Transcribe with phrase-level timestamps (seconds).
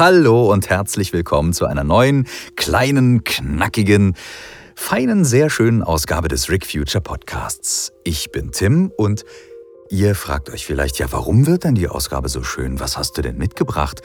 [0.00, 2.26] Hallo und herzlich willkommen zu einer neuen,
[2.56, 4.16] kleinen, knackigen,
[4.74, 7.92] feinen, sehr schönen Ausgabe des Rick Future Podcasts.
[8.02, 9.26] Ich bin Tim und
[9.90, 12.80] ihr fragt euch vielleicht, ja, warum wird denn die Ausgabe so schön?
[12.80, 14.00] Was hast du denn mitgebracht?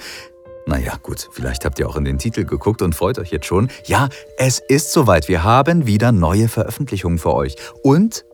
[0.65, 3.69] Naja, gut, vielleicht habt ihr auch in den Titel geguckt und freut euch jetzt schon.
[3.85, 5.29] Ja, es ist soweit.
[5.29, 7.55] Wir haben wieder neue Veröffentlichungen für euch.
[7.83, 8.25] Und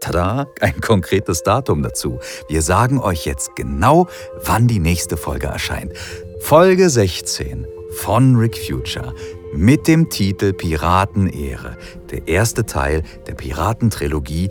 [0.00, 2.20] Tada, ein konkretes Datum dazu.
[2.48, 4.08] Wir sagen euch jetzt genau,
[4.44, 5.92] wann die nächste Folge erscheint.
[6.40, 9.14] Folge 16 von Rick Future
[9.52, 11.76] mit dem Titel Piratenehre,
[12.10, 14.48] der erste Teil der Piratentrilogie,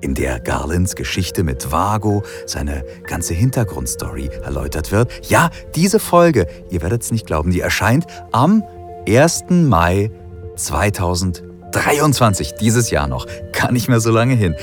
[0.00, 5.10] in der Garlands Geschichte mit Vago, seine ganze Hintergrundstory erläutert wird.
[5.28, 8.62] Ja, diese Folge, ihr werdet es nicht glauben, die erscheint am
[9.06, 9.44] 1.
[9.50, 10.10] Mai
[10.56, 13.26] 2023, dieses Jahr noch.
[13.52, 14.54] Gar nicht mehr so lange hin.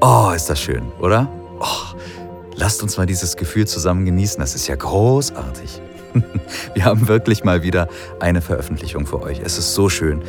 [0.00, 1.30] Oh, ist das schön, oder?
[1.60, 1.94] Oh,
[2.56, 4.40] lasst uns mal dieses Gefühl zusammen genießen.
[4.40, 5.80] Das ist ja großartig.
[6.74, 7.88] Wir haben wirklich mal wieder
[8.20, 9.40] eine Veröffentlichung für euch.
[9.44, 10.22] Es ist so schön.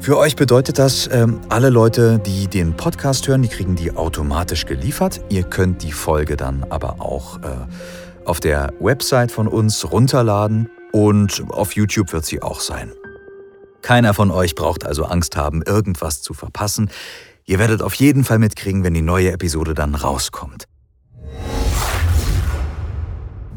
[0.00, 4.64] Für euch bedeutet das, ähm, alle Leute, die den Podcast hören, die kriegen die automatisch
[4.64, 5.20] geliefert.
[5.28, 7.48] Ihr könnt die Folge dann aber auch äh,
[8.24, 12.92] auf der Website von uns runterladen und auf YouTube wird sie auch sein.
[13.82, 16.90] Keiner von euch braucht also Angst haben, irgendwas zu verpassen.
[17.44, 20.64] Ihr werdet auf jeden Fall mitkriegen, wenn die neue Episode dann rauskommt.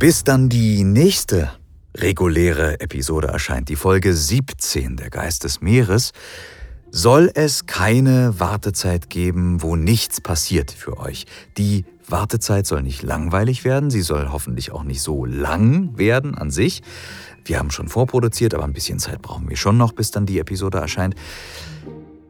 [0.02, 1.52] Bis dann die nächste
[1.96, 6.12] reguläre Episode erscheint, die Folge 17 der Geist des Meeres,
[6.90, 11.28] soll es keine Wartezeit geben, wo nichts passiert für euch.
[11.60, 16.50] Die Wartezeit soll nicht langweilig werden, sie soll hoffentlich auch nicht so lang werden an
[16.50, 16.82] sich.
[17.46, 20.40] Wir haben schon vorproduziert, aber ein bisschen Zeit brauchen wir schon noch, bis dann die
[20.40, 21.14] Episode erscheint.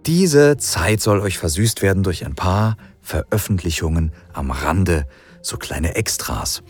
[0.06, 5.08] Diese Zeit soll euch versüßt werden durch ein paar Veröffentlichungen am Rande,
[5.42, 6.64] so kleine Extras.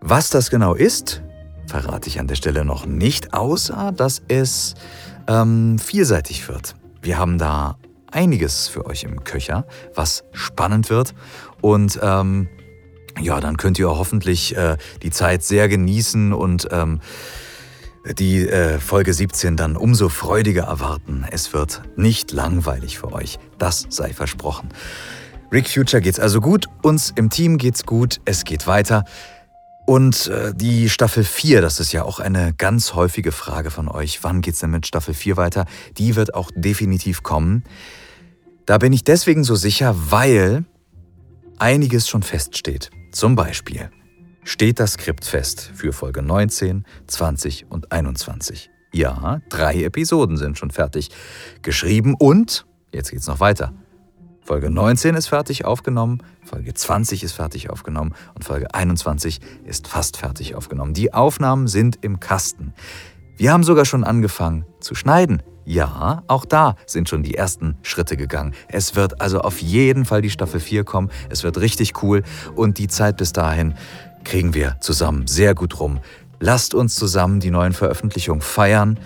[0.00, 1.22] Was das genau ist,
[1.66, 4.74] verrate ich an der Stelle noch nicht, außer dass es
[5.26, 6.74] ähm, vielseitig wird.
[7.02, 7.76] Wir haben da
[8.10, 11.14] einiges für euch im Köcher, was spannend wird.
[11.60, 12.48] Und ähm,
[13.20, 17.00] ja, dann könnt ihr hoffentlich äh, die Zeit sehr genießen und ähm,
[18.18, 21.26] die äh, Folge 17 dann umso freudiger erwarten.
[21.30, 23.38] Es wird nicht langweilig für euch.
[23.58, 24.68] Das sei versprochen.
[25.52, 29.04] Rick Future geht's also gut, uns im Team geht's gut, es geht weiter.
[29.88, 34.22] Und äh, die Staffel 4, das ist ja auch eine ganz häufige Frage von euch.
[34.22, 35.64] Wann geht's denn mit Staffel 4 weiter?
[35.96, 37.64] Die wird auch definitiv kommen.
[38.66, 40.66] Da bin ich deswegen so sicher, weil
[41.58, 42.90] einiges schon feststeht.
[43.12, 43.90] Zum Beispiel
[44.44, 48.68] steht das Skript fest für Folge 19, 20 und 21.
[48.92, 51.08] Ja, drei Episoden sind schon fertig
[51.62, 53.72] geschrieben und, jetzt geht's noch weiter,
[54.48, 60.16] Folge 19 ist fertig aufgenommen, Folge 20 ist fertig aufgenommen und Folge 21 ist fast
[60.16, 60.94] fertig aufgenommen.
[60.94, 62.72] Die Aufnahmen sind im Kasten.
[63.36, 65.42] Wir haben sogar schon angefangen zu schneiden.
[65.66, 68.54] Ja, auch da sind schon die ersten Schritte gegangen.
[68.68, 71.10] Es wird also auf jeden Fall die Staffel 4 kommen.
[71.28, 72.22] Es wird richtig cool
[72.54, 73.74] und die Zeit bis dahin
[74.24, 76.00] kriegen wir zusammen sehr gut rum.
[76.40, 78.98] Lasst uns zusammen die neuen Veröffentlichungen feiern.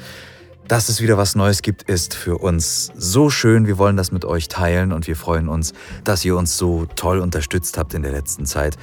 [0.68, 3.66] Dass es wieder was Neues gibt, ist für uns so schön.
[3.66, 5.72] Wir wollen das mit euch teilen und wir freuen uns,
[6.04, 8.76] dass ihr uns so toll unterstützt habt in der letzten Zeit.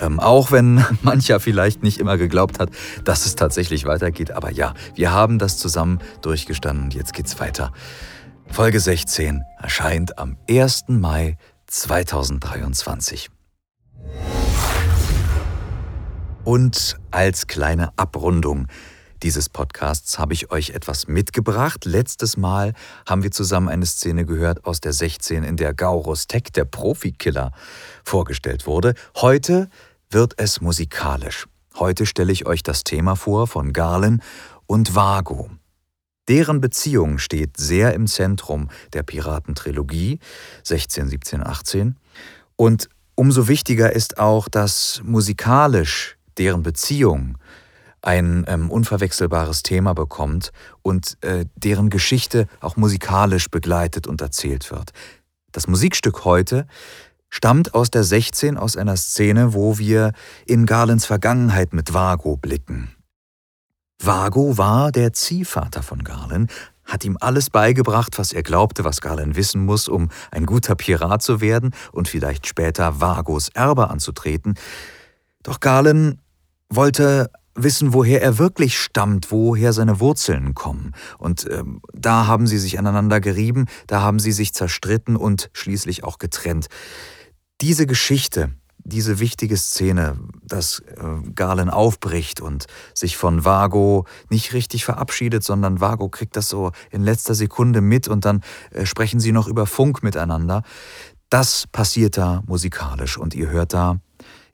[0.00, 2.70] Ähm, auch wenn mancher vielleicht nicht immer geglaubt hat,
[3.04, 4.32] dass es tatsächlich weitergeht.
[4.32, 7.72] Aber ja, wir haben das zusammen durchgestanden und jetzt geht's weiter.
[8.48, 10.84] Folge 16 erscheint am 1.
[10.88, 11.36] Mai
[11.68, 13.30] 2023.
[16.44, 18.66] Und als kleine Abrundung
[19.22, 21.84] dieses Podcasts habe ich euch etwas mitgebracht.
[21.84, 22.74] Letztes Mal
[23.06, 27.52] haben wir zusammen eine Szene gehört aus der 16, in der Gaurus Tech, der Profikiller,
[28.04, 28.94] vorgestellt wurde.
[29.16, 29.68] Heute
[30.10, 31.46] wird es musikalisch.
[31.78, 34.22] Heute stelle ich euch das Thema vor von Galen
[34.66, 35.50] und Vago.
[36.28, 40.18] Deren Beziehung steht sehr im Zentrum der Piratentrilogie
[40.64, 41.96] 16, 17, 18.
[42.56, 47.38] Und umso wichtiger ist auch, dass musikalisch deren Beziehung
[48.02, 50.52] ein ähm, unverwechselbares Thema bekommt
[50.82, 54.90] und äh, deren Geschichte auch musikalisch begleitet und erzählt wird.
[55.52, 56.66] Das Musikstück heute
[57.30, 60.12] stammt aus der 16 aus einer Szene, wo wir
[60.46, 62.94] in Garlands Vergangenheit mit Vago blicken.
[63.98, 66.50] Vago war der Ziehvater von Garland,
[66.84, 71.22] hat ihm alles beigebracht, was er glaubte, was Garland wissen muss, um ein guter Pirat
[71.22, 74.56] zu werden und vielleicht später Vagos Erbe anzutreten.
[75.44, 76.18] Doch Garland
[76.68, 80.92] wollte wissen, woher er wirklich stammt, woher seine Wurzeln kommen.
[81.18, 86.04] Und ähm, da haben sie sich aneinander gerieben, da haben sie sich zerstritten und schließlich
[86.04, 86.68] auch getrennt.
[87.60, 88.52] Diese Geschichte,
[88.84, 95.80] diese wichtige Szene, dass äh, Galen aufbricht und sich von Vago nicht richtig verabschiedet, sondern
[95.80, 99.66] Vago kriegt das so in letzter Sekunde mit und dann äh, sprechen sie noch über
[99.66, 100.62] Funk miteinander.
[101.30, 104.00] Das passiert da musikalisch und ihr hört da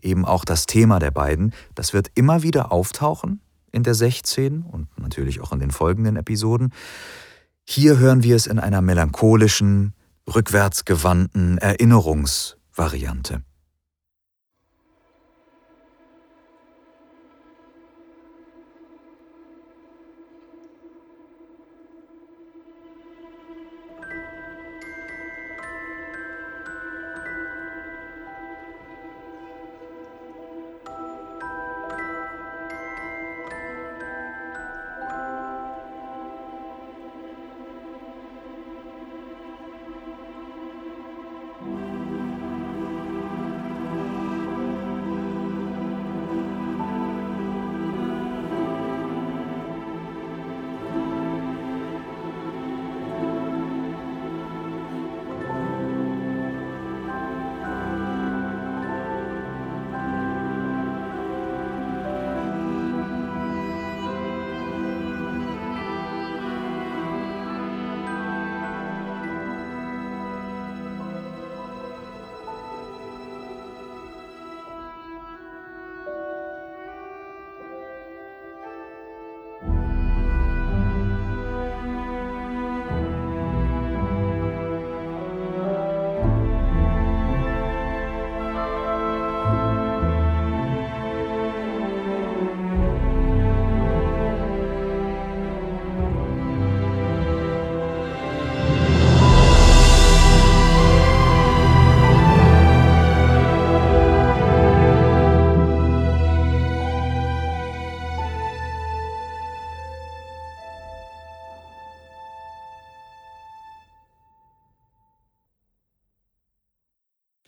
[0.02, 1.52] eben auch das Thema der beiden.
[1.74, 3.40] Das wird immer wieder auftauchen
[3.72, 6.72] in der 16 und natürlich auch in den folgenden Episoden.
[7.66, 9.94] Hier hören wir es in einer melancholischen,
[10.26, 13.42] rückwärtsgewandten Erinnerungsvariante.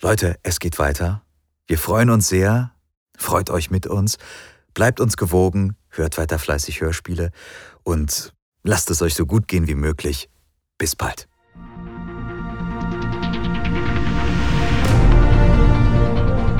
[0.03, 1.23] Leute, es geht weiter.
[1.67, 2.73] Wir freuen uns sehr.
[3.19, 4.17] Freut euch mit uns.
[4.73, 5.77] Bleibt uns gewogen.
[5.91, 7.33] Hört weiter fleißig Hörspiele.
[7.83, 8.33] Und
[8.63, 10.31] lasst es euch so gut gehen wie möglich.
[10.79, 11.29] Bis bald.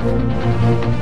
[0.05, 1.00] Musik